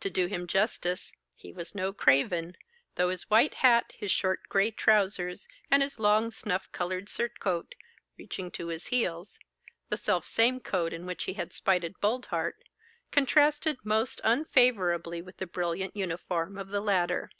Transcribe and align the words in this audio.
To 0.00 0.08
do 0.08 0.24
him 0.24 0.46
justice, 0.46 1.12
he 1.34 1.52
was 1.52 1.74
no 1.74 1.92
craven, 1.92 2.56
though 2.94 3.10
his 3.10 3.28
white 3.28 3.56
hat, 3.56 3.92
his 3.94 4.10
short 4.10 4.48
gray 4.48 4.70
trousers, 4.70 5.46
and 5.70 5.82
his 5.82 5.98
long 5.98 6.30
snuff 6.30 6.72
coloured 6.72 7.10
surtout 7.10 7.74
reaching 8.16 8.50
to 8.52 8.68
his 8.68 8.86
heels 8.86 9.38
(the 9.90 9.98
self 9.98 10.26
same 10.26 10.60
coat 10.60 10.94
in 10.94 11.04
which 11.04 11.24
he 11.24 11.34
had 11.34 11.52
spited 11.52 12.00
Boldheart), 12.00 12.54
contrasted 13.10 13.76
most 13.84 14.22
unfavourably 14.24 15.20
with 15.20 15.36
the 15.36 15.46
brilliant 15.46 15.94
uniform 15.94 16.56
of 16.56 16.68
the 16.68 16.80
latter. 16.80 17.30